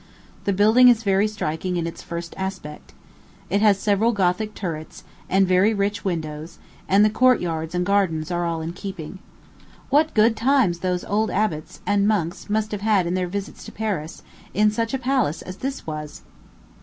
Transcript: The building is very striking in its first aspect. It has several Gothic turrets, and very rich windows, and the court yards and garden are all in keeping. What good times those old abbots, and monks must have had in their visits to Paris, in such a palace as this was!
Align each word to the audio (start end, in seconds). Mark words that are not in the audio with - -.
The 0.45 0.51
building 0.51 0.87
is 0.87 1.03
very 1.03 1.27
striking 1.27 1.77
in 1.77 1.85
its 1.85 2.01
first 2.01 2.33
aspect. 2.35 2.93
It 3.51 3.61
has 3.61 3.77
several 3.77 4.13
Gothic 4.13 4.55
turrets, 4.55 5.03
and 5.29 5.47
very 5.47 5.75
rich 5.75 6.03
windows, 6.03 6.57
and 6.89 7.05
the 7.05 7.09
court 7.11 7.39
yards 7.39 7.75
and 7.75 7.85
garden 7.85 8.25
are 8.31 8.43
all 8.43 8.61
in 8.63 8.73
keeping. 8.73 9.19
What 9.91 10.15
good 10.15 10.35
times 10.35 10.79
those 10.79 11.05
old 11.05 11.29
abbots, 11.29 11.81
and 11.85 12.07
monks 12.07 12.49
must 12.49 12.71
have 12.71 12.81
had 12.81 13.05
in 13.05 13.13
their 13.13 13.27
visits 13.27 13.63
to 13.65 13.71
Paris, 13.71 14.23
in 14.55 14.71
such 14.71 14.95
a 14.95 14.97
palace 14.97 15.43
as 15.43 15.57
this 15.57 15.85
was! 15.85 16.23